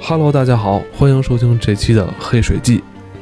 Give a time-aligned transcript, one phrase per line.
[0.00, 2.78] Hello，大家好，欢迎收听这期的《黑水记》，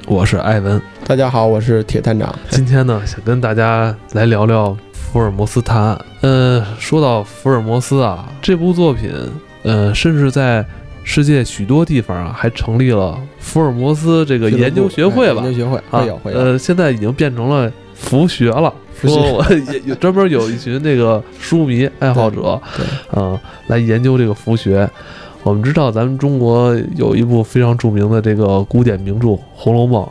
[0.07, 0.81] 我是艾文。
[1.05, 2.33] 大家好，我是铁探长。
[2.49, 6.05] 今天呢，想跟大家来聊聊福尔摩斯探案。
[6.21, 9.13] 呃，说到福尔摩斯啊，这部作品，
[9.65, 10.65] 呃，甚至在
[11.09, 15.41] 世界许多地方啊，还成立了福尔摩斯这个研究学会吧？
[15.45, 16.39] 研究学会啊会有会有。
[16.39, 18.75] 呃，现在已经变成了福学了。
[18.93, 22.85] 福学说 我也有专门有一群那个书迷爱好者，对，
[23.15, 24.89] 嗯，来研究这个福学。
[25.45, 30.05] 我们知道，咱们中国有一部非常著名的这个古典名著《红楼梦》，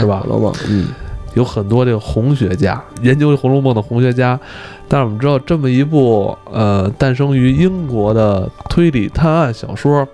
[0.00, 0.88] 是吧哎红楼梦，嗯，
[1.34, 4.38] 有很多这个红学家研究《红楼梦》的红学家。
[4.88, 10.04] 但是我们知道，这么一部呃诞生于英国的推理探案小说，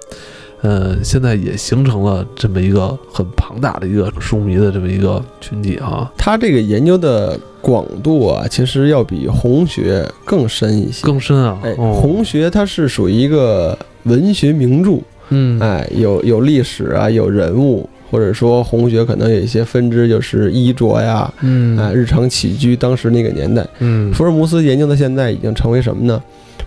[0.61, 11.07] 呃，现在也形成了这么一个很庞大的一个书迷的这么一个群体啊，他这个研究的广度啊，其实要比红学更深一些。
[11.07, 11.59] 更深啊。
[11.63, 15.01] 哎，哦、红学它是属于一个文学名著，
[15.31, 23.63] 嗯哎，有有历史啊，有人物，或者说红学可能有一些分支，就是衣着呀，嗯哎，日常起居，当时那个年代。
[23.81, 26.23] 嗯福尔摩斯研究到现在已经成为什么呢？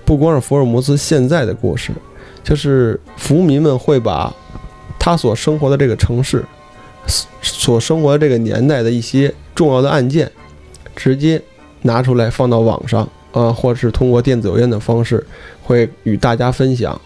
[0.06, 1.92] 不光是福尔摩斯现在的故事，
[2.44, 4.32] 就是福民们会把
[5.00, 6.46] 他所生活的这个城市、
[7.42, 10.32] 所生活的这个年代的一些重要的案件，
[10.96, 11.42] 直接
[11.82, 15.26] 拿出来放到网上啊、或者是通过电子邮件的方式，
[15.64, 17.02] 会与大家分享，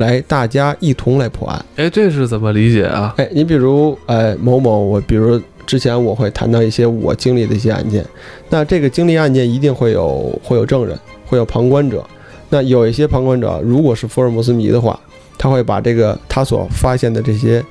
[0.00, 1.64] 来大家一同来破案。
[1.76, 3.14] 哎，这是怎么理解啊？
[3.18, 8.04] 哎，你比如，哎，某某，我比如之前我会谈到一些我经历的一些案件，
[8.48, 12.02] 那这个经历案件一定会有会有证人，会有旁观者。
[12.48, 14.98] 那有一些旁观者，如果是福尔摩斯迷的话，
[15.36, 17.62] 他会把这个他所发现的这些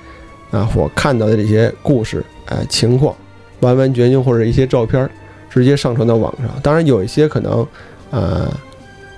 [0.52, 3.14] 啊，我看到的这些故事，哎，情况，
[3.62, 5.10] 完完全全或者一些照片，
[5.50, 6.48] 直接上传到网上。
[6.62, 7.68] 当然，有一些可能，
[8.12, 8.48] 呃，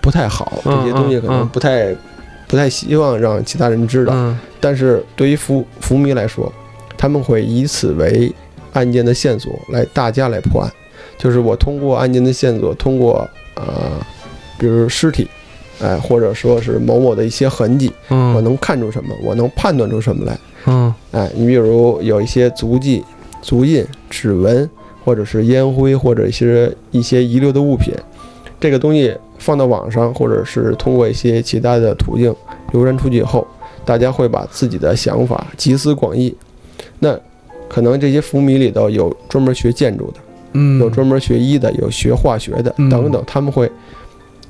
[0.02, 1.94] 不太好，这些东西可能不太
[2.52, 4.14] 不太希望让其他人知道。
[4.14, 6.54] 嗯但是对于福福迷来说，
[6.96, 8.32] 他们会以此为
[8.74, 10.72] 案件的线索，来大家来破案。
[11.18, 13.66] 就是我通过案件的线索，通过呃，
[14.60, 15.28] 比如尸体，
[15.82, 20.38] 哎，或者说是某某的一些痕迹，嗯，我能看出什么，我能判断出什么来。
[20.68, 23.04] 嗯哎，你比如有一些足迹、
[23.42, 24.70] 足印、指纹，
[25.04, 27.96] 或者是烟灰，或者一些一些遗留的物品，
[28.60, 32.34] 这个东西放到网上，或者是通过一些其他的途径
[32.72, 33.46] 流传出去以后，
[33.84, 36.34] 大家会把自己的想法集思广益。
[37.00, 37.20] 那
[37.68, 40.20] 可能这些福迷里头有专门学建筑的，
[40.54, 43.70] 嗯，有专门学医的，有学化学的嗯等等，他们会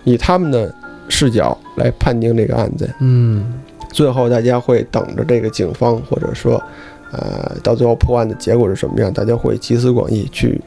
[0.03, 0.73] 以他们的
[1.07, 2.89] 视角来判定这个案子。
[2.99, 6.61] 嗯最后大家会等着这个警方，或者说，
[7.11, 10.61] 呃，到最后破案的结果是什么样，大家会集思广益去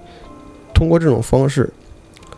[0.74, 1.72] 通过这种方式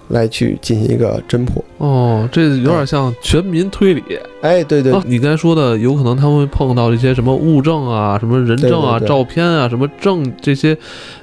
[0.09, 1.62] 来去进行一个侦破。
[1.78, 4.03] 哦，这有点像全民推理。
[4.41, 10.77] 哎，对对啊，你刚才说的，有可能他们会碰到一些什么物证啊、什么人证啊、对对对照片啊、什么证这些，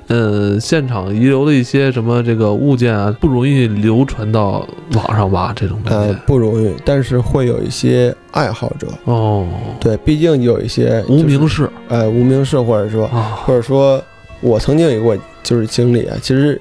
[0.08, 5.54] 呃，现场遗留的一些什么这个物件啊，不容易流传到网上吧？
[5.56, 6.20] 这种东呃西。
[6.28, 9.48] 不容易，但是会有一些爱好者，哦，
[9.80, 14.04] 对，毕竟有一些无名氏，氏呃，无名氏，或者说啊，或者说
[14.42, 16.60] 我曾经有过就是经历啊，其实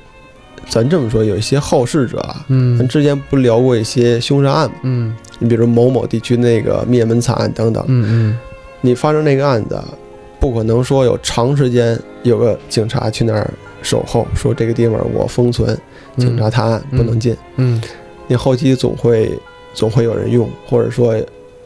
[0.69, 4.77] 咱这么说，有一些好事者啊，咱嗯之前不聊过一些凶杀案吗？
[4.83, 5.15] 嗯。
[5.39, 8.39] 你比如某某地区那个灭门惨案等等，嗯
[8.81, 9.83] 你发生那个案子，
[10.39, 13.51] 不可能说有长时间有个警察去那儿
[13.83, 15.77] 守候，说这个地方我封存，
[16.17, 17.37] 嗯，警察探案嗯不能进。
[17.57, 17.81] 嗯
[18.29, 19.37] 你后期总会
[19.75, 21.17] 总会有人用，或者说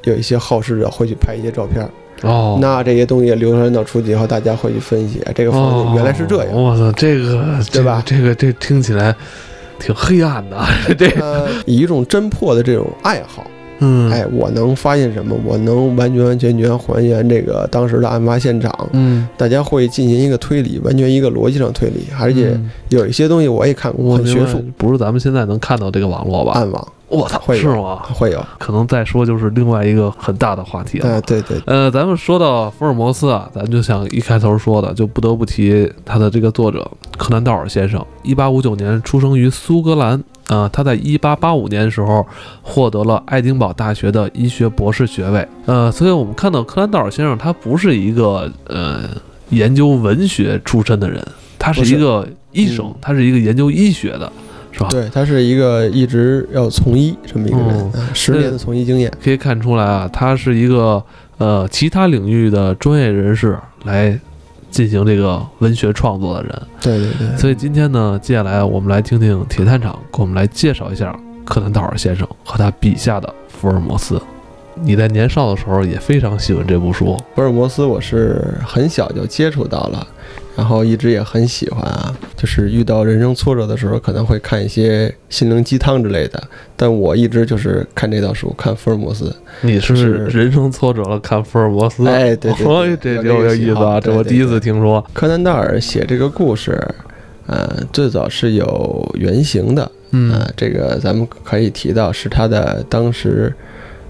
[0.05, 1.87] 有一些好事者会去拍一些照片，
[2.23, 6.55] 哦，那这些东西流传到出去以后，大家会去分析，哎这个房子原来是这样。
[6.55, 8.03] 哦我操，这个对吧？
[8.07, 9.15] 这个这个听起来
[9.79, 10.57] 挺黑暗的，
[10.97, 11.21] 这个。
[11.21, 13.47] 呃，以一种侦破的这种爱好，
[13.81, 14.11] 嗯。
[14.11, 15.37] 哎，我能发现什么？
[15.45, 22.71] 我能完全完全全还原这个当时的案发现场，嗯，大家会进行一个推理，完全一个逻辑上推理，而且嗯。
[22.89, 26.53] 有一些东西我也看过，我很学术，不是咱们现在能看到这个网络吧？
[26.55, 28.03] 暗网我操，是吗？
[28.13, 28.45] 会有。
[28.59, 31.09] 可能再说就是另外一个很大的话题了。
[31.09, 38.05] 哎，对对，呃，咱们说到福尔摩斯啊，咱就像一开头说的，就不得不提他的这个作者柯南道尔先生。
[38.23, 42.27] 一八五九年出生于苏格兰，啊、他在一八八五年的时候
[42.63, 45.47] 获得了爱丁堡大学的医学博士学位。
[45.67, 49.03] 呃，所以我们看到柯南道尔先生，他不是一个呃
[49.51, 51.25] 研究文学出身的人，
[51.57, 54.33] 他是一个医生，嗯他是一个研究医学的，
[54.77, 54.89] 是吧？
[54.91, 59.11] 对他是一个一直要从医这么一个人十年的从医经验。
[59.23, 61.03] 可以看出来啊，他是一个
[61.39, 64.19] 呃其他领域的专业人士来
[64.71, 66.63] 进行这个文学创作的人。
[66.83, 74.21] 对对对，所以今天呢，接下来我们来听听铁探长给我们来介绍一下柯南道尔先生和他笔下的福尔摩斯。
[74.75, 80.07] 你在年少的时候也非常喜欢这部书，福尔摩斯我是很小就接触到了，
[80.55, 82.15] 然后一直也很喜欢啊。
[82.37, 86.43] 就是遇到人生挫折的时候，可能会看一些心灵鸡汤之类的，
[86.77, 89.35] 但我一直就是看这套书，看福尔摩斯。
[89.63, 92.07] 你是是人生挫折了看福尔摩斯？
[92.07, 95.05] 哎对对对哦这 有挺有意思啊，这我第一次听说。
[95.15, 96.79] 柯南道尔写这个故事，
[97.47, 103.51] 呃，最早是有原型的，嗯啊，这个咱们可以提到是他的当时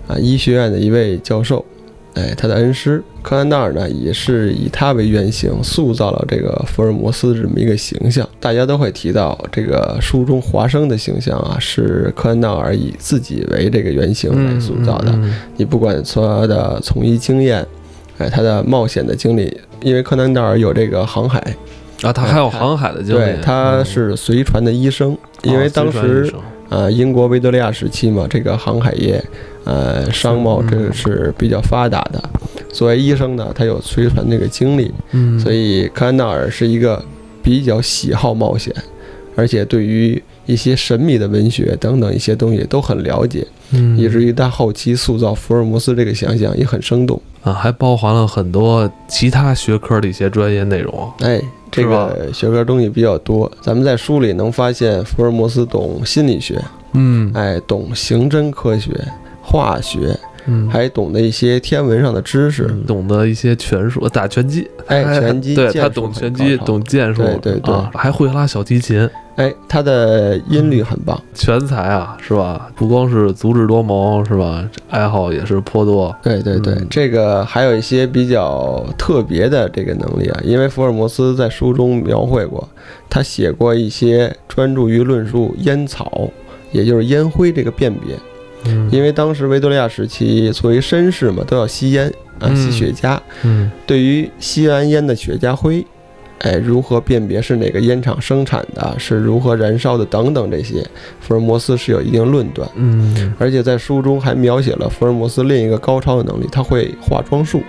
[0.09, 1.65] 啊医学院的一位教授，
[2.17, 8.27] 哎，他的恩师柯南道尔呢，也是以他为原型塑造了这个福尔摩斯这么一个形象。
[8.41, 15.11] 大家都会提到这个书中华生的形象啊，是柯南道尔以自己为这个原型来塑造的。
[15.11, 17.67] 嗯嗯你不管从他的从医经验，
[18.17, 21.39] 哎，他的冒险的经历，因为柯南道尔有这个航海，
[22.01, 26.33] 啊，他还有航海的经历，对，他是随船的医生，因为当时。
[26.69, 29.23] 呃，英国维多利亚时期嘛，这个航海业，
[29.65, 32.23] 呃，商贸这个是比较发达的。
[32.73, 37.03] 作为医生呢，他有随船这个经历，嗯，所以柯南道尔是一个
[37.43, 38.75] 比较喜好冒险，
[39.35, 47.21] 而且对于一些神秘的文学等等一些东西都很了解，嗯以至于他后期塑造福尔摩斯这个形象也很生动。
[47.43, 51.09] 啊，还包含了很多其他学科的一些专业内容。
[51.21, 51.41] 哎，
[51.83, 56.61] 这个学科东西比较多，咱们在书里能发现福尔摩斯懂心理学，
[56.95, 58.93] 嗯哎，懂刑侦科学、
[59.43, 60.19] 化学。
[60.49, 72.71] 嗯，还懂得一些天文上的知识，嗯懂得一些拳术，打拳击，哎，拳击， 对他懂拳击，懂剑术，对对对啊还会拉小提琴，哎，他的音律很棒，全才啊，是吧？
[72.75, 74.67] 不光是足智多谋，是吧？
[74.89, 76.15] 爱好也是颇多。
[76.23, 82.67] 对对对，嗯这个还有一些比较特别的这个能力啊，因为福尔摩斯在书中描绘过，
[83.11, 86.31] 他写过一些专注于论述烟草，
[86.73, 88.17] 也就是烟灰这个辨别，
[88.65, 92.09] 嗯因为当时维多利亚时期作为绅士嘛，都要吸烟
[92.41, 95.87] 啊，嗯吸雪茄，嗯对于吸完烟的雪茄灰，
[96.47, 100.87] 哎，如何辨别是哪个烟厂生产的，是如何燃烧的等等这些，
[101.21, 102.69] 福尔摩斯是有一定论断。
[102.77, 107.61] 嗯而且在书中还描写了福尔摩斯另一个高超的能力，他会化妆术。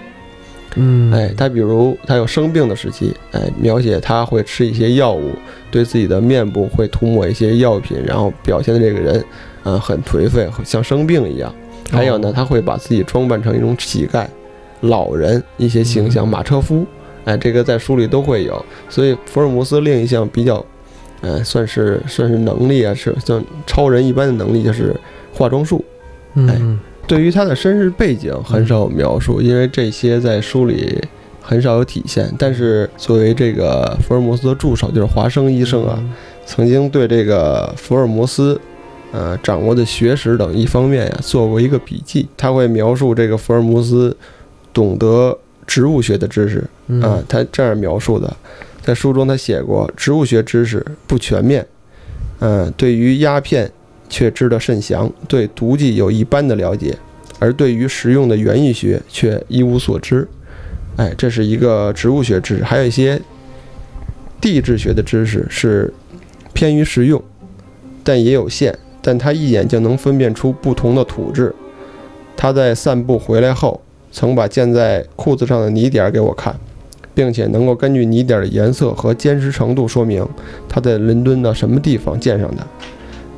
[0.75, 5.31] 嗯，哎，他比如他有生病的时期，哎，描写他会吃一些药物，
[5.71, 9.25] 对自己的面部会涂抹一些药品，然后表现的这个人，
[9.63, 11.51] 嗯、很颓废，像生病一样。
[11.89, 14.27] 还有呢哦，他会把自己装扮成一种乞丐、
[14.81, 16.85] 老人一些形象，嗯马车夫，
[17.27, 18.65] 哎，这个在书里都会有。
[18.89, 20.65] 所以福尔摩斯另一项比较，
[21.21, 24.95] 呃，算是算是能力啊，是像超人一般的能力，就是
[25.33, 25.83] 化妆术。
[26.35, 31.01] 哎嗯对于他的身世背景很少有描述，因为这些在书里
[31.41, 32.29] 很少有体现。
[32.37, 35.97] 但是作为这个福尔摩斯的助手，就是华生医生啊，
[36.45, 38.59] 曾经对这个福尔摩斯，
[39.13, 42.27] 呃，掌握的学识等一方面呀，做过一个笔记。
[42.35, 44.13] 他会描述这个福尔摩斯
[44.73, 48.35] 懂得植物学的知识嗯啊，他这样描述的，
[48.81, 51.63] 在书中他写过，植物学知识不全面，
[52.39, 53.69] 嗯、对于鸦片
[54.09, 56.97] 却知得甚详，对毒剂有一般的了解，
[57.37, 60.27] 而对于实用的园艺学却一无所知。
[60.95, 63.21] 哎，这是一个植物学知识，还有一些
[64.41, 65.93] 地质学的知识是
[66.53, 67.21] 偏于实用，
[68.03, 68.75] 但也有限。
[68.99, 71.55] 但他一眼就能分辨出不同的土质。
[72.35, 73.79] 他在散步回来后，
[74.17, 76.55] 曾把溅在裤子上的泥点儿给我看，
[77.13, 80.27] 并且能够根据泥点儿的颜色和坚实程度说明
[80.67, 82.67] 他在伦敦的什么地方溅上的。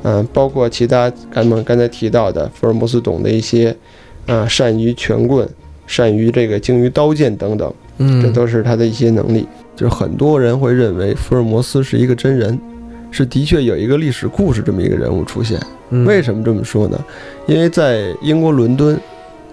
[0.04, 3.76] 嗯，包括其他咱们刚才提到的福尔摩斯懂的一些，
[4.24, 5.46] 啊，善于拳棍、
[5.86, 9.46] 善于这个精于刀剑等等，嗯，这都是他的一些能力。
[9.76, 12.58] 就是很多人会认为福尔摩斯是一个真人，
[13.10, 15.60] 是的确有一个历史故事这么一个人物出现。
[15.90, 16.98] 嗯为什么这么说呢？
[17.46, 18.98] 因为在英国伦敦，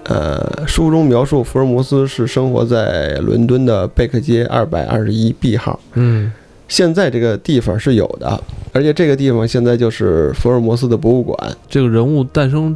[0.07, 5.79] 呃，书中描述福尔摩斯是生活在伦敦的贝克街二百二十一 B 号。
[5.93, 6.31] 嗯
[6.69, 8.37] 现在这个地方是有的，
[8.73, 11.37] 而且这个地方现在就是福尔摩斯的博物馆。
[11.69, 12.75] 这个人物诞生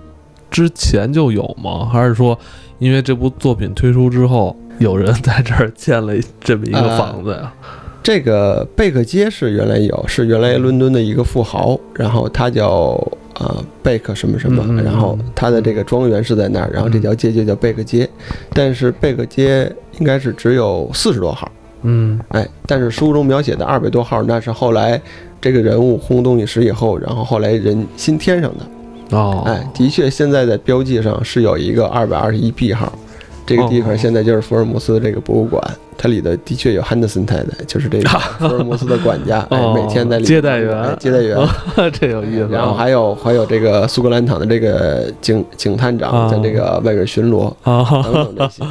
[0.50, 1.86] 之前就有吗？
[1.92, 2.38] 还是说
[2.80, 7.54] 因为这部作品推出之后，有人在这儿建了这么一个房子呀？
[8.02, 12.98] 这个贝克街是原来有，是原来伦敦的一个富豪，然后他叫
[13.36, 18.10] 呃贝克什么什么，然后他的这个庄园是在那儿，然后这条街就叫贝克街，
[18.54, 21.52] 但是贝克街应该是只有四十多号，
[21.84, 22.20] 嗯。
[22.30, 25.02] 哎，但是书中描写的二百多号，那是后来
[25.40, 32.92] 这个人物轰动一时以后，然后后来人新添上的，哦，哎，的确现在在标记上是有一个二百二十一 B 号。
[33.52, 35.62] 这个地方哦现在就是福尔摩斯的这个博物馆，
[35.98, 41.38] 它里头的确有汉德森太太，就是这个 福尔摩斯的管家， 哎，哦每天在里接待员哎接待员。
[41.92, 42.50] 这有意思啊。
[42.52, 48.70] 然后还有还有这个苏格兰场的这个警警探长啊在这个外边巡逻啊，等等这些，哎，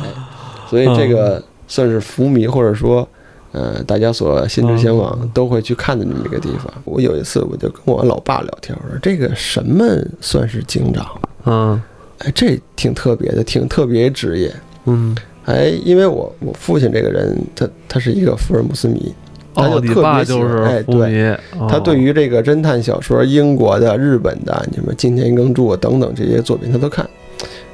[0.68, 3.06] 所以这个算是福迷或者说。
[3.52, 6.72] 呃，大家所心之向往都会去看的这么一个地方。
[6.84, 9.84] 我有一次我就跟我老爸聊天，我说这个什么
[10.20, 11.04] 算是警长？
[11.46, 11.82] 嗯
[12.18, 14.54] 哎，这挺特别的，挺特别职业。
[14.90, 19.14] 嗯，哎，因为我我父亲这个人，他他是一个福尔摩斯迷，
[19.54, 21.22] 他就特别喜欢哎是福迷，
[21.58, 27.08] 哦他对于这个侦探小说，英国的、日本的，什么金田一耕助啊等等这些作品他都看。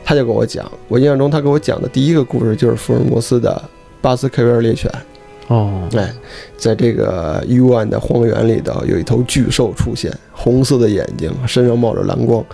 [0.04, 3.60] 他就跟我讲，我印象中他给我讲的第一个故事就是福尔摩斯的
[4.00, 4.88] 巴斯克维尔猎犬。
[5.48, 6.12] 哦，哎，
[6.56, 12.44] 在这个幽暗的荒原里头，有一头巨兽出现，红色的眼睛，身上冒着蓝光。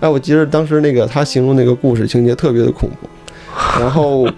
[0.00, 3.08] 哎，我记得当时那个他形容那个故事情节特别的恐怖，
[3.80, 4.28] 然后，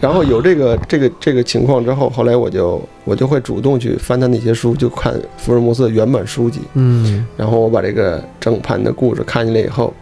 [0.00, 9.92] 然后有这个这个这个情况之后，后来我就我就会主动去翻他那些书，就看福尔摩斯的原版书籍，嗯然后我把这个整盘的故事看进来以后，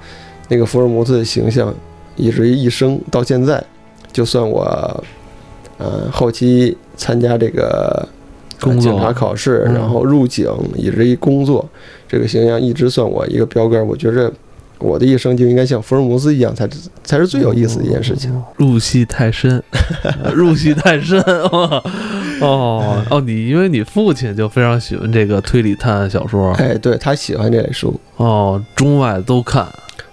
[0.48, 1.74] 那个福尔摩斯的形象，
[2.16, 3.62] 以至于一生到现在，
[4.12, 5.04] 就算我，
[5.78, 8.08] 呃，后期参加这个。
[8.78, 11.66] 警察考试，嗯然后入警，以至于工作，
[12.06, 13.82] 这个形象一直算我一个标杆。
[13.86, 14.30] 我觉着
[14.80, 16.68] 我的一生就应该像福尔摩斯一样，才
[17.04, 18.30] 才是最有意思的一件事情。
[18.56, 19.62] 入戏太深，
[20.34, 21.20] 入戏太深。
[21.20, 21.82] 哦
[22.40, 29.66] 哦哦，你因为你父亲就非常喜欢这个推理探案小说，哎，对他喜欢这类书，哦，中外都看。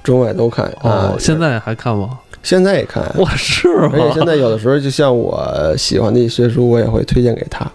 [0.03, 2.19] 中外都看哦啊。，现在还看吗？
[2.43, 4.25] 现在也看，哇，是而且现？
[4.25, 7.65] 在有的时候，就像我喜欢的一些书，我也会推荐给他。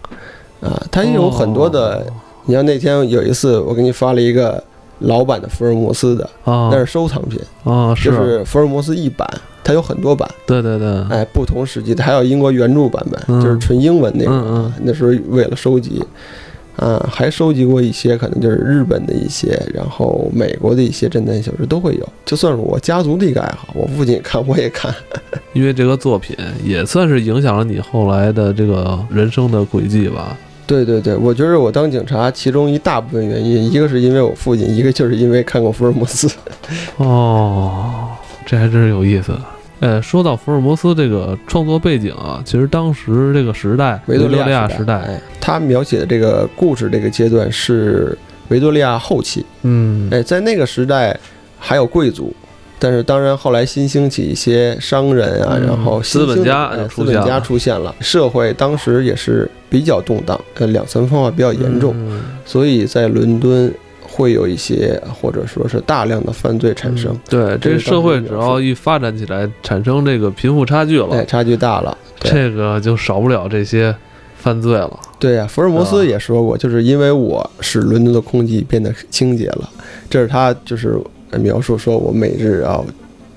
[0.61, 2.07] 啊，他有很多的，哦
[2.45, 4.63] 你像那天有一次，我给你发了一个
[5.03, 9.29] 老版的福尔摩斯的，啊，那是收藏品，啊，就是福尔摩斯一版，
[9.63, 16.03] 它有很多版，对对对，哎，不同时期的，还有英国原著版本，嗯就是纯英文那个，嗯嗯那时候为了收集。
[16.77, 24.93] 啊，还收集过一些可能就是日本的一些，然后美国的一些侦探小说都会有，就算是我家族的一个爱好，我父亲也看， 我也看。
[25.53, 30.35] 因为这个作品也算是影响了你后来的这个人生的轨迹吧。
[30.73, 36.27] 对对对，我觉得我当警察，其中一大部分原因，一个是因为我父亲，一个就是因为看过福尔摩斯。
[36.97, 38.09] 哦，
[38.47, 39.39] 这还真是有意思。
[39.81, 48.17] 呃，说到福尔摩斯这个创作背景啊，其实当时这个时代，维多利利亚时代，哎，他描写的这个故事这个阶段是
[48.49, 51.15] 维多利亚后期，嗯，哎，在那个时代
[51.59, 52.33] 还有贵族，
[52.83, 63.73] 但是当然后来新兴起一些商人啊，嗯然后资本兴家资本家出现了社会当时也是比较动荡，呃，两层分化比较严重，嗯所以在伦敦
[64.03, 67.21] 会有一些或者说是大量的犯罪产生嗯。
[67.31, 71.97] 对，这个社会只要一发展起来，产生这个贫富差距了，哎，差距大了。
[72.19, 73.95] 这个就少不了这些
[74.37, 74.99] 犯罪了。
[75.21, 79.71] 对呀、福尔摩斯也说过，就是因为我使伦敦的空气变得清洁了，
[80.11, 80.99] 这是他就是
[81.39, 82.85] 描述说我每日要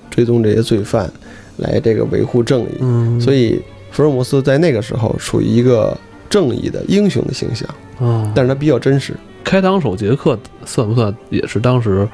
[0.10, 1.12] 追踪这些罪犯，
[1.58, 2.78] 来这个维护正义。
[2.80, 3.62] 嗯，所以
[3.92, 5.98] 福尔摩斯在那个时候属于一个
[6.30, 7.68] 正义的英雄的形象，
[8.00, 9.14] 嗯，但是他比较真实。
[9.44, 12.08] 开膛手杰克算不算也是当时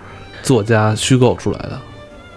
[0.43, 1.79] 作家虚构出来的？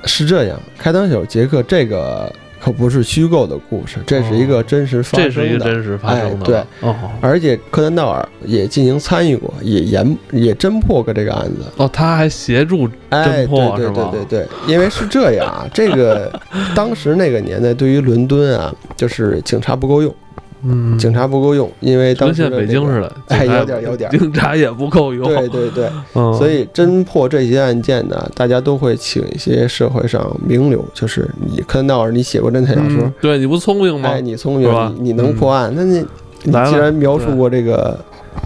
[0.05, 2.33] 是这样，开膛手杰克这个
[2.65, 5.35] 可不是虚构的故事，这是一个真实发生的。
[5.35, 6.59] 这是一个真实发生的。
[6.59, 11.67] 哎对，哦而且柯南道尔也进行参与过，也研也侦破过这个案子。
[11.77, 16.41] 哦，他还协助哎，侦破对对是吧对对对，因为是这样啊，这个
[16.75, 20.15] 当时那个年代对于伦敦啊，就是警察不够用，
[20.67, 24.11] 嗯，警察不够用，因为当跟现在时的这个北京似的，哎有点有点。
[24.19, 25.27] 警察也不够用。
[25.27, 33.05] 对对对，嗯，所以侦破这些案件呢，大家都会请一些社会上名流，就是你柯南道尔，你写过侦探小说。
[33.05, 34.11] 嗯，对你不聪明吗？
[34.11, 34.21] 哎，？
[34.21, 36.05] 你聪明，你你能破案，那你
[36.45, 37.99] 你既然描述过这个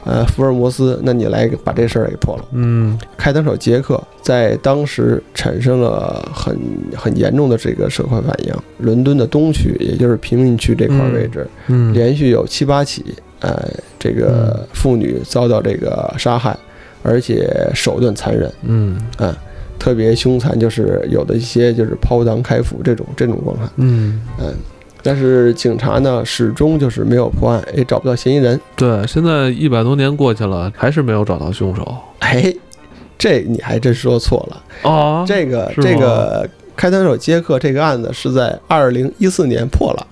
[0.04, 2.44] 呃福尔摩斯，那你来把这事儿给破了。
[2.52, 2.98] 嗯
[3.32, 6.58] 开膛手杰克在当时产生了很
[6.96, 8.54] 很严重的这个社会反应。
[8.78, 13.04] 伦敦的东区，也就是贫民区这块位置，嗯，连续有七八起，
[13.40, 13.68] 呃，
[13.98, 16.56] 这个妇女遭到这个杀害，
[17.02, 19.36] 而且手段残忍，嗯啊、
[19.78, 24.54] 特别凶残，就是有的一些就是抛裆开腹这种这种状态，嗯，嗯。
[25.00, 28.60] 但是警察呢，始终就是没有破案，也找不到嫌疑人。
[28.74, 32.52] 对，现在一百多年过去了，还是没有找到凶手哎，
[33.18, 34.90] 这你还真说错了。
[34.90, 35.24] 啊。
[35.26, 40.06] 这个这个开膛手杰克这个案子是在二零一四年破了，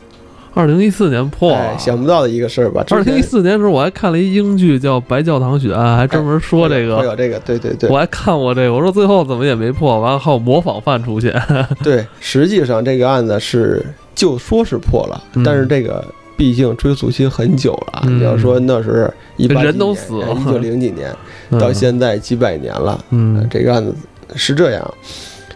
[0.52, 2.84] 二零一四年破了哎，想不到的一个事儿吧？
[2.90, 7.04] 二零一四年的时候，我还看了一英剧叫《白教堂血案》，还专门说这会个。
[7.04, 11.32] 有这个，对对对我还看过这个，我说最后怎么也没破，完了还有模仿犯出现。
[11.84, 12.04] 对。
[12.20, 13.84] 实际上这个案子是
[14.14, 16.04] 就说是破了，嗯但是这个
[16.37, 18.02] 毕竟追溯期很久了。
[18.07, 18.19] 嗯。
[18.19, 20.33] 你要说那是一八人都死了。
[20.35, 21.14] 一九零几年
[21.50, 21.59] 嗯。
[21.59, 23.38] 到现在几百年了，嗯。
[23.38, 23.95] 呃这个案子
[24.35, 24.95] 是这样，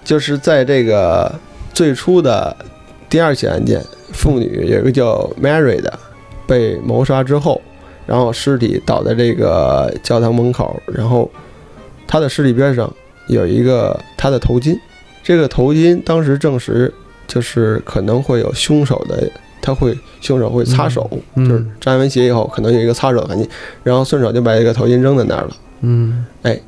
[0.04, 1.32] 就是在这个
[1.74, 2.56] 最初的
[3.08, 5.98] 第二起案件，妇女有一个叫 Mary 的
[6.46, 7.60] 被谋杀之后，
[8.06, 11.28] 然后尸体倒在这个教堂门口，然后
[12.06, 12.92] 她的尸体边上
[13.26, 14.78] 有一个她的头巾，
[15.22, 16.92] 这个头巾当时证实
[17.26, 19.28] 就是可能会有凶手的，
[19.60, 23.48] 他会凶手会擦手，嗯就是沾完血以后可能有一个擦手的痕迹，
[23.82, 25.50] 然后顺手就把这个头巾扔在那儿了。
[25.82, 26.58] 嗯哎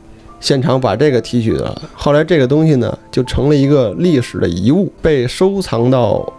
[0.40, 1.80] 现场把这个提取了。
[1.94, 6.32] 后来这个东西呢，就成了一个历史的遗物，被收藏到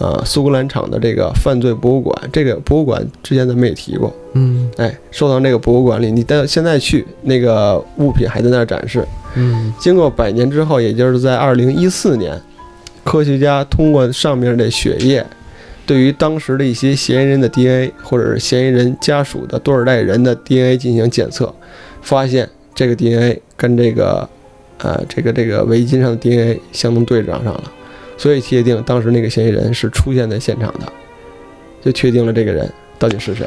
[0.00, 2.12] 呃苏格兰场的这个犯罪博物馆。
[2.32, 9.06] 这个博物馆之前咱们也提过，嗯哎，收藏这个博物馆里，你到现在去，那个物品还在那儿展示。
[9.36, 12.36] 嗯经过百年之后，也就是在二零一四年，
[13.04, 15.24] 科学家通过上面的血液。
[15.86, 21.54] 对于当时的一些嫌疑人的 DNA，或者是嫌疑人家属的多少代人的 DNA 进行检测，
[22.00, 24.28] 发现这个 DNA 跟这个，
[24.78, 27.72] 呃，这个这个围巾上的 DNA 相能对上上了，
[28.16, 30.92] 所以确定当时那个嫌疑人是出现在现场的，
[31.84, 33.46] 就确定了这个人到底是谁。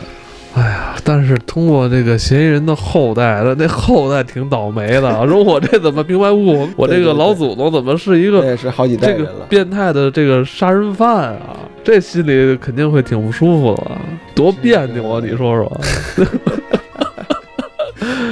[0.58, 5.12] 哎呀，但是通过这个嫌疑人的后代，他那后代挺倒霉的。
[5.30, 9.46] 说我这怎么平白无故，我这个老祖宗怎么是一这个也是好几代这个。
[9.48, 11.60] 变态的这个杀人犯啊？
[11.84, 13.92] 这心里肯定会挺不舒服的，
[14.34, 15.22] 多别扭啊！
[15.24, 15.82] 你说说，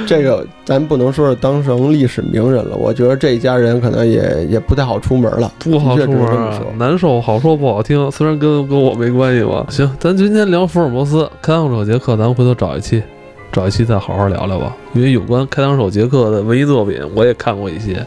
[0.06, 5.52] 这个咱不能说是当成历史名人了，我觉得这一家人可能也也不太好出门了。
[5.58, 8.10] 不好出门难受，好说不好听。
[8.10, 9.66] 虽然跟跟我没关系吧。
[9.68, 13.02] 行，咱今天聊福尔摩斯开膛手杰克，咱们回头找一期，
[13.50, 14.74] 找一期再好好聊聊吧。
[14.94, 18.06] 因为有关开膛手杰克的文艺作品，我也看过一些。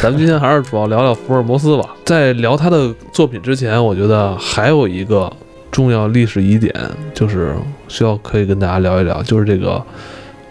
[0.00, 1.96] 咱们今天还是主要聊聊福尔摩斯吧。
[2.04, 5.28] 在聊他的作品之前，我觉得还有一个
[5.72, 6.72] 重要历史疑点，
[7.12, 7.52] 就是
[7.88, 9.82] 需要可以跟大家聊一聊，就是这个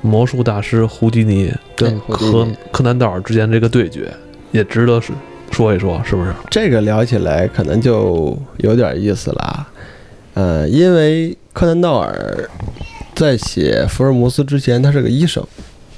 [0.01, 4.11] 魔术大师胡迪尼跟对胡迪柯南道尔之间这个对决，
[4.51, 5.11] 也值得是
[5.51, 6.31] 说一说，是不是？
[6.49, 9.41] 这个聊起来可能就有点意思了。
[9.41, 9.71] 啊，
[10.35, 12.49] 呃，因为柯南道尔
[13.15, 15.43] 在写福尔摩斯之前，他是个医生，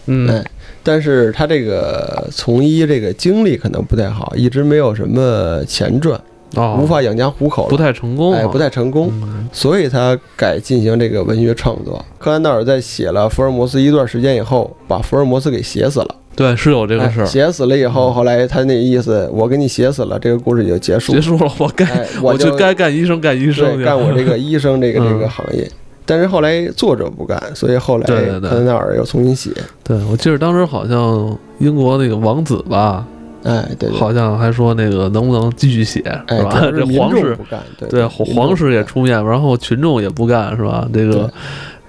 [0.05, 0.29] 嗯。
[0.29, 0.45] 哎，
[0.81, 6.19] 但是他这个从医这个经历可能不太好，一直没有什么钱赚，
[6.55, 9.09] 哦，无法养家糊口，不太成功啊，哎，不太成功。
[9.21, 12.03] 嗯所以他改进行这个文学创作。
[12.19, 16.15] 柯南道尔在写了福尔摩斯一段时间以后，把福尔摩斯给写死了。
[16.35, 17.23] 对，是有这个事儿。
[17.23, 21.13] 哎写死了以后，后来他那意思，我给你写死了，这个故事也就结束。
[21.13, 25.67] 结束了，我该、哎， 我就就该干医生，干医生干我这个医生这个嗯 这个行业。
[26.05, 29.49] 但是后来作者不干，所以后来柯南道尔又重新写。
[29.83, 33.05] 对，我记得当时好像英国那个王子吧，
[33.43, 36.71] 哎，对对，好像还说那个能不能继续写，哎，是吧？
[36.71, 40.87] 这皇室不干，对皇室也出面，然后群众也不干，是吧？
[40.93, 41.31] 这个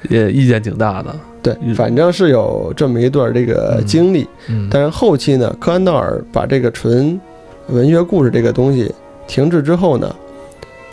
[0.09, 1.15] 也意见挺大的。
[1.43, 4.27] 对嗯，反正是有这么一段这个嗯经历。
[4.49, 7.19] 嗯，但是后期呢，柯南道尔把这个纯
[7.69, 8.93] 文学故事这个东西
[9.27, 10.15] 停滞之后呢，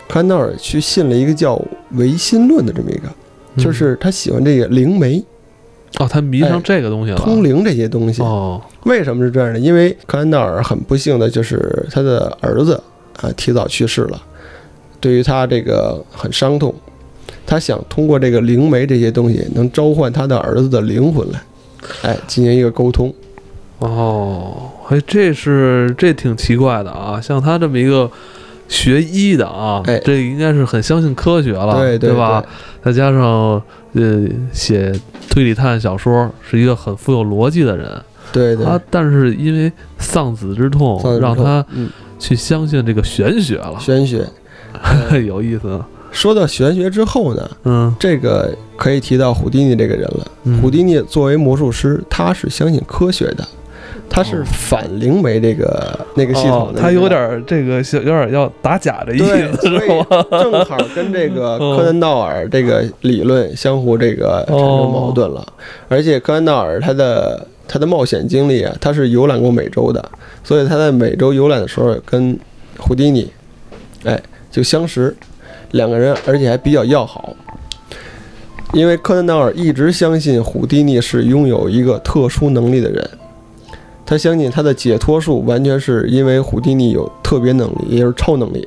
[0.08, 1.60] 柯南道尔去信了一个叫
[1.92, 3.08] 唯心论的这么一个，
[3.56, 5.22] 嗯就是他喜欢这个灵媒、
[5.98, 7.16] 哦，他迷上哎这个东西了。
[7.18, 8.22] 通灵这些东西。
[8.22, 9.58] 哦，为什么是这样呢？
[9.58, 12.80] 因为柯南道尔很不幸的就是他的儿子
[13.20, 14.22] 啊提早去世了，
[15.00, 16.74] 对于他这个很伤痛。
[17.46, 21.40] 他想通过这个灵媒这些东西，能召唤他的儿子的灵魂来，
[22.02, 23.12] 哎，进行一个沟通。
[23.78, 27.18] 哦，哎，这是这挺奇怪的啊！
[27.18, 28.10] 像他这么一个
[28.68, 32.44] 学医的啊，哎这应该是很相信科学了，对对吧？
[32.84, 33.62] 再加上
[33.98, 34.92] 呃，写
[35.28, 37.90] 推理探案小说是一个很富有逻辑的人，
[38.32, 41.90] 对对，他但是因为丧子之痛，之痛让他嗯。
[42.20, 44.26] 去相信这个玄学了，玄学。
[45.24, 45.80] 有意思。
[46.10, 50.26] 说到玄学之后呢，嗯，这个可以提到胡迪尼这个人了。
[50.42, 50.60] 嗯。
[50.60, 53.46] 胡迪尼作为魔术师，他是相信科学的，
[54.10, 60.26] 他是哦反灵媒这个那个系统哦的、他有点儿这个小有点儿要打假的意，思，所以是吧？
[60.30, 65.46] 正好跟这个 哦柯南道尔这个理论相互这个产生矛盾了。
[65.88, 70.04] 而且柯南道尔他的他的冒险经历啊，他是游览过美洲的，
[70.42, 72.38] 所以他在美洲游览的时候跟
[72.78, 73.30] 胡迪尼，
[74.04, 75.14] 哎，就相识，
[75.72, 77.34] 两个人而且还比较要好。
[78.74, 83.10] 因为柯南道尔一直相信胡迪尼是拥有一个特殊能力的人，
[84.08, 88.66] 他相信他的解脱术完全是因为胡迪尼有特别能力，也就是超能力，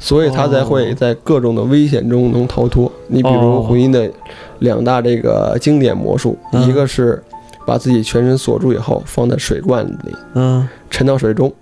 [0.00, 2.90] 所以他才会在各种的危险中能逃脱。
[3.06, 4.10] 你比如哦胡迪的
[4.58, 7.22] 两大这个经典魔术，嗯一个是
[7.64, 11.52] 把自己全身锁住以后放在水罐里嗯，沉到水中，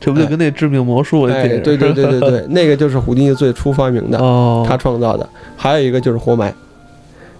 [0.00, 5.28] 这不就跟那致命魔术那哎，对对对对对， 那个就是胡迪尼最初发明的，哦，他创造的。
[5.58, 6.54] 还有一个就是活埋，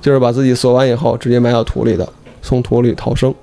[0.02, 2.06] 就是把自己锁完以后直接埋到土里的，
[2.42, 3.34] 从土里逃生。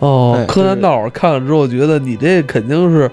[0.00, 3.10] 哎，哦柯南道尔看了之后觉得你这肯定是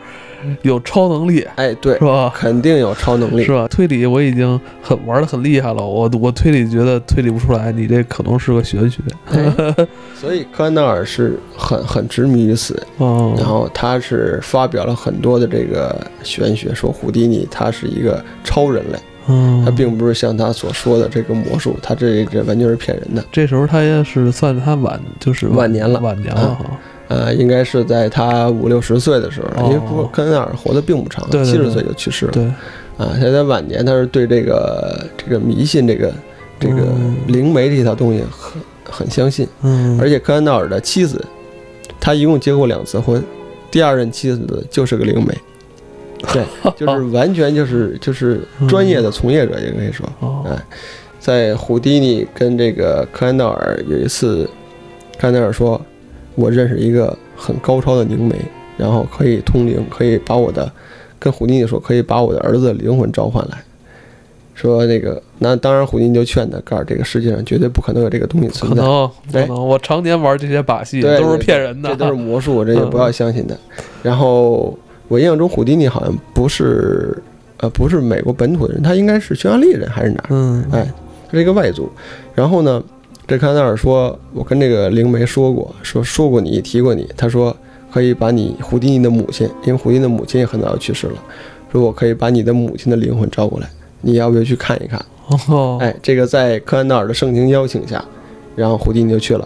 [0.63, 2.34] 有超能力，哎，对是，吧？
[2.36, 3.52] 肯定有超能力是。
[3.52, 3.67] 吧？
[3.67, 9.00] 推理我已经很玩的很厉害了，我我推理觉得推理不出来，你这可能是个玄学。
[9.28, 23.24] 哎所以柯南道尔是很很执迷于此，哦，然后他是发表了很多的这个玄学，说胡迪尼他是一个超人类，嗯，他并不是像他所说的这个魔术，他这这完全是骗人的。
[23.32, 26.00] 这时候他也是算他晚，就是晚年了。
[26.00, 26.80] 晚年了哈。
[27.08, 29.68] 呃，应该是在他五六十岁的时候，哦。
[29.68, 32.32] 因为不柯南道尔活得并不长，七十岁就去世了。
[32.32, 32.46] 对，
[32.98, 36.14] 啊，他在晚年，他是对这个这个迷信这个
[36.60, 37.18] 这个嗯。
[37.28, 41.24] 灵媒这套东西很很相信，嗯，而且柯南道尔的妻子，
[42.00, 43.22] 他一共结过两次婚，
[43.70, 45.38] 第二任妻子就是个灵媒，
[46.34, 46.44] 对，
[46.78, 50.44] 就是完全就是就是专业的从业者，也可以说，哦。
[50.48, 50.58] 哎，
[51.20, 54.46] 在胡迪尼跟这个克兰道尔有一次，
[55.18, 55.80] 克兰道尔说，
[56.36, 58.36] 我认识一个很高超的灵媒，
[58.78, 60.72] 然后可以通灵，可以把我的
[61.20, 63.58] 跟胡迪尼说，可以把我的儿子的灵魂召唤来。
[64.54, 73.58] 说那个，那当然，胡迪尼就劝他，告诉这个世界上绝对不可能有这个东西存在，能可哎能，我常年玩这些把戏对都是骗人的，这都是魔术，这也不要相信的。
[74.04, 74.78] 然后
[75.12, 77.21] 我印象中，胡迪尼好像不是，
[77.58, 80.28] 呃，不是美国本土的人，他应该是匈牙利人还是哪儿？
[80.30, 80.89] 嗯，哎，
[81.28, 81.89] 他是一个外族。
[82.34, 82.82] 然后呢，
[83.28, 87.06] 这康奈尔说，我跟这个灵媒说过，说说过你，提过你。
[87.17, 87.54] 他说
[87.91, 91.15] 可以把你胡迪尼的母亲，因为胡迪尼的母亲也很早就去世了，
[91.74, 93.67] 说我可以把你的母亲的灵魂招过来，
[94.00, 95.06] 你要不要去看一看？
[95.50, 98.02] 哦，哎，这个在柯南道尔的盛情邀请下，
[98.56, 99.45] 然后胡迪尼就去了。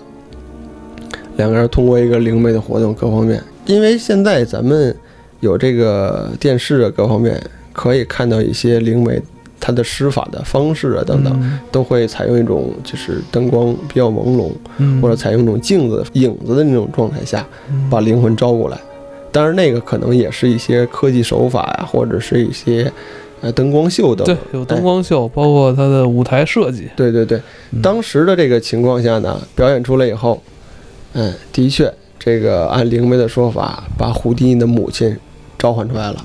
[1.37, 4.95] 两个人通过一个灵媒的活动，各方面，因为现在咱们
[5.39, 7.41] 有这个电视啊，各方面
[7.73, 9.21] 可以看到一些灵媒
[9.59, 17.89] 他的施法的方式啊等等，嗯，都会采用一种就是灯光比较朦胧，嗯，或者采用一种镜子影子的那种状态下，嗯。
[17.89, 18.77] 把灵魂招过来。
[19.31, 22.89] 当然，那个可能也是一些科技手法呀、或者是一些
[23.41, 27.37] 呃灯光秀等对有灯光秀，包括它的舞台设计，对对对，
[27.71, 30.41] 嗯当时的这个情况下呢，表演出来以后，
[31.13, 35.17] 嗯，的确，这个按灵媒的说法，把胡迪尼的母亲
[35.65, 36.23] 召唤出来了。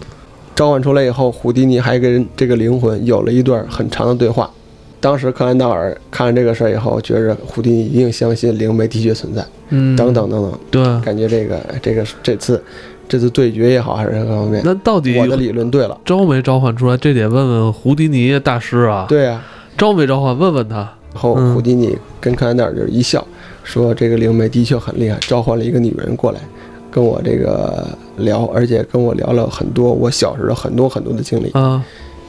[0.55, 4.51] 召唤出来以后，胡迪尼还跟这个灵魂有了一段很长的对话。
[5.01, 10.83] 当时克兰道尔看了这个事儿以后，觉着胡迪尼一定相信灵媒的确存在，嗯，等等等等，对。
[11.01, 12.63] 感觉这个这个这次
[13.09, 15.99] 这次对决也好，还是各方面，那到底我的理论对了。
[16.05, 16.97] 招没召唤出来？
[16.99, 19.43] 这得问问胡迪尼大师啊。，对啊，
[19.79, 20.39] 招没召唤？
[20.39, 20.77] 问问他。
[21.15, 23.27] 然后嗯胡迪尼跟克兰道尔就是一笑，
[23.65, 26.41] 说这个灵媒的确很厉害，召唤了一个女人过来
[26.91, 31.51] 跟我这个聊，而且跟我聊了很多我小时候很多很多的经历。
[31.53, 31.85] 啊，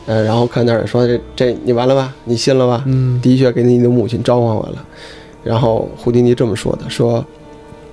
[0.05, 2.13] 嗯，然后克兰道尔说这这你完了吧？
[2.25, 2.83] 你信了吧？
[2.85, 4.85] 嗯，的确给你的母亲召唤完了。
[5.43, 7.25] 然后胡迪尼这么说的，说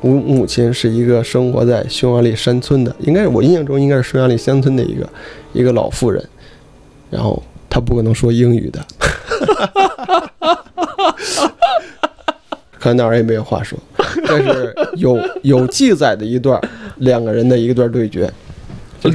[0.01, 5.09] 我母亲是一个生活在匈牙利山村的，应该是我印象中应该是匈牙利乡村的一个
[5.55, 6.23] 一个老妇人，
[7.11, 8.87] 然后她不可能说英语的。
[12.79, 13.77] 克兰道尔也没有话说，
[14.27, 16.61] 这是有有记载的一段
[16.97, 18.31] 两个人的一段对决。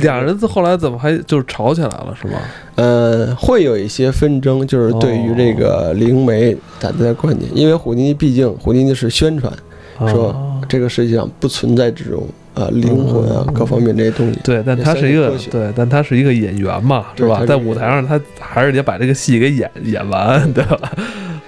[0.02, 2.40] 俩人后来怎么还就是吵起来了是吗？
[2.76, 9.52] 嗯，会有一些纷争，就是对于这个灵媒他的观点，因为胡迪尼毕竟胡迪尼是宣传
[10.10, 14.40] 说啊这个世界上不存在这种啊灵魂啊嗯各方面这些东西。
[14.42, 17.46] 对，但他是一个对，但他是一个演员嘛，是吧？
[17.46, 20.80] 在舞台上，他还是得把这个戏给演演完， 对吧？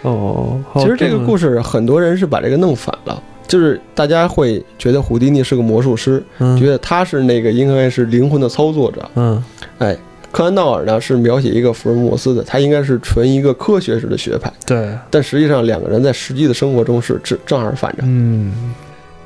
[0.02, 6.58] 哦，其实这个故，事很多人是把这个弄反了，就是大家会觉得胡迪尼是个魔术师，嗯。
[6.58, 9.10] 觉得他是那个应该是灵魂的操作者。
[9.16, 9.44] 嗯。
[9.78, 9.98] 哎，
[10.32, 18.00] 克兰道尔呢是描写一个福尔摩斯的，他应该是纯一个科学式的学派，对，但实际上两个人在实际的生活中是正正好反着。
[18.04, 18.74] 嗯，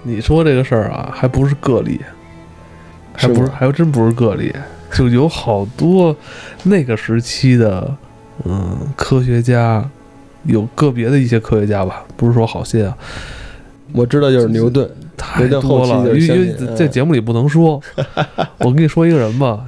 [0.04, 2.00] 你说这个事儿啊，还不是个例，
[3.14, 4.54] 还不是是还真不是个例，
[4.92, 6.16] 就有好多
[6.64, 7.96] 那个时期的
[8.46, 9.88] 嗯科学家，
[10.44, 12.98] 有个别的一些科学家吧，不是说好些啊，
[13.94, 17.82] 我知道就是牛顿，太多了，因为因为就是相信嗯这节目里不能说。
[18.60, 19.66] 我跟你说一个人吧，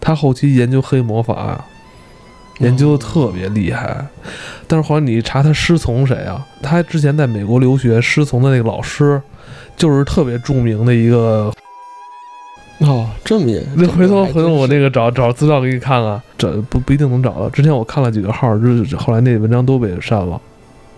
[0.00, 1.64] 他后期研究黑魔法，
[2.58, 4.06] 研究的特别厉害。
[4.66, 6.46] 但是后来你一查他师从谁啊？
[6.62, 9.20] 他之前在美国留学，师从的那个老师
[9.76, 11.52] 就是特别著名的一个。
[12.78, 17.46] 哦，这么也，那回头回头我那个个找找资料给你看看，这不不一定能找到。
[17.50, 20.40] 之前我看了几个号，就是后来那文章都被删了。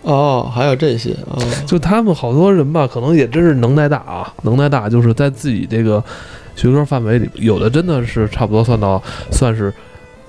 [0.03, 6.03] 哦，还有这些啊，就他们好多人吧，可能也真是能耐大啊，能耐大，就是在自己这个
[6.55, 9.73] 学科范围里，有的真的是差不多算到算是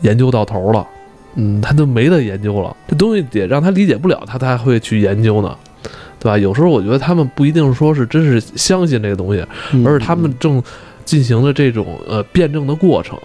[0.03, 0.87] 研究到头了，
[1.35, 5.57] 嗯，他都没得研究了，这东西得让他理解不了，他才会去研究呢，
[6.21, 6.39] 对吧？
[6.39, 10.63] 有时候我觉得他们不一定说是真是相信这个东西，嗯而是他们正
[11.05, 13.19] 进行的这种呃辩证的过程。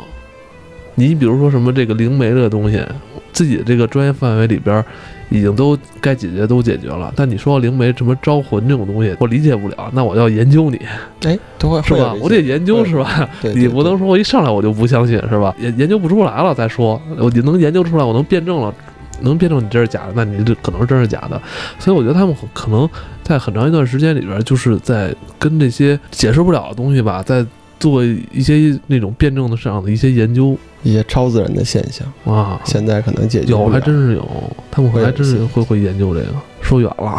[0.96, 2.84] 你比如说什么这个灵媒这个东西，
[3.32, 4.86] 自己的这个专业范围里边儿
[5.30, 10.80] 已经都该解决都解决了，但你说灵媒什么招魂这种东西，我理解不了，那我要研究你
[11.26, 12.14] 哎，都会是吧？
[12.22, 13.30] 我得研究是吧？
[13.42, 15.54] 对，你不能说我一上来我就不相信是吧？
[15.60, 18.74] 研研究不出来了再说，我你能研究出来，我能辩证了。
[19.22, 21.42] 能辩证你这是假的，那你这可能是真是假的，
[21.78, 22.90] 所以我觉得他们可能
[23.22, 27.46] 在很长一段时间里边，就是在跟这些解释不了的东西吧，在
[27.80, 30.58] 做一些那种辩证的上的一些研究。
[30.82, 32.58] 一些超自然的现象，啊。
[32.64, 34.26] 现在可能解决有还真是有，
[34.72, 36.28] 他们还真是会会研究这个。
[36.62, 37.18] 说远了，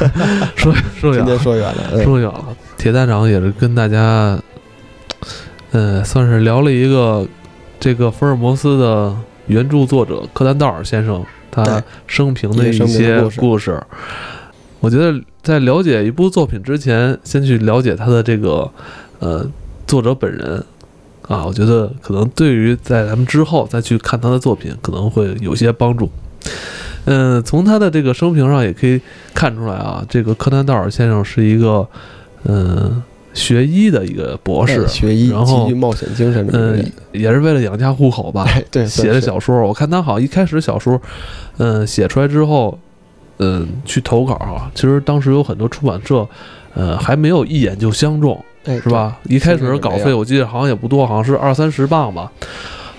[0.56, 2.02] 说说远了，说远了，嗯。
[2.02, 2.56] 说远了。
[2.78, 4.38] 铁蛋长也是跟大家，
[5.72, 7.26] 呃，算是聊了一个
[7.78, 9.14] 这个福尔摩斯的
[9.48, 13.78] 原著作者柯南道尔先生他生平的一一些故事。
[14.80, 18.70] 我觉得在了解一部作品之前，先去了解他的这个
[19.18, 19.46] 呃
[19.86, 20.64] 作者本人
[21.28, 26.10] 啊，我觉得可能对于在咱们之后再去看他的作品，可能会有些帮助。
[27.06, 29.00] 嗯，从他的这个生平上也可以
[29.34, 31.86] 看出来啊，这个柯南道尔先生是一个
[32.44, 38.44] 嗯学医的一个博士哎，学医然后冒险精神嗯人，，也是为了养家糊口吧。
[38.46, 41.00] 哎，对，写的小说，我看他好像一开始小说，
[41.58, 42.78] 嗯，写出来之后，
[43.38, 46.26] 嗯，去投稿啊，其实当时有很多出版社，
[46.74, 49.16] 呃，还没有一眼就相中，哎，是吧？
[49.24, 52.30] 一开始稿费我记得好像也不多，好像是二三十磅吧。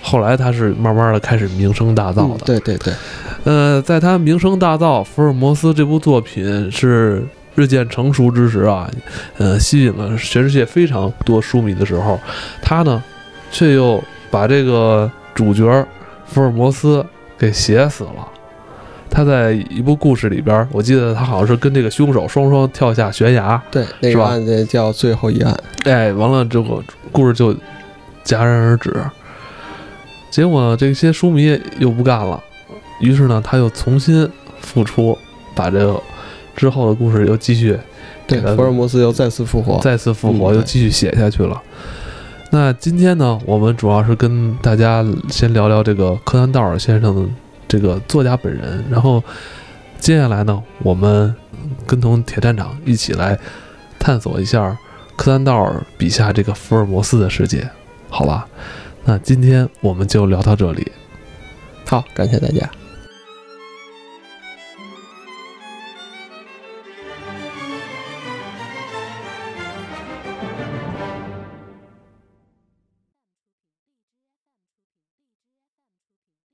[0.02, 2.12] 后来他是慢慢的开始名声大？
[2.12, 2.94] 噪的，嗯对对对，
[3.42, 7.26] 呃，在他名声大噪，《福尔摩斯》这部作品是
[7.56, 8.88] 日渐成熟之时啊，
[9.38, 12.20] 呃，吸引了全世界非常多书迷的时候，
[12.62, 13.02] 他呢，
[13.50, 14.00] 却又
[14.30, 15.64] 把这个主角
[16.24, 17.04] 福尔摩斯
[17.36, 18.28] 给写死了。
[19.16, 27.54] 他在一部故事里边，我记得他好像是跟这个凶手双双跳下悬崖，对那是吧个案件叫最后一案，哎，完了之后故事就
[28.26, 28.94] 戛然而止。
[30.30, 32.38] 结果呢，这些书迷又不干了，
[33.00, 35.16] 于是呢，他又重新复出，
[35.54, 35.98] 把这个
[36.54, 37.74] 之后的故事又继续
[38.26, 41.62] 对，福尔摩斯又再次复活，再次复活，嗯又继续写下去了。
[42.50, 47.22] 那今天呢，我们主要是跟大家先聊聊这个柯南道尔先生的
[47.68, 49.22] 这个作家本人，然后
[49.98, 51.34] 接下来呢，我们
[51.86, 53.38] 跟同铁站长一起来
[53.98, 54.76] 探索一下
[55.16, 57.68] 柯南道尔笔下这个福尔摩斯的世界，
[58.08, 58.46] 好吧？
[59.04, 60.90] 那今天我们就聊到这里。
[61.86, 62.68] 好，感谢大家。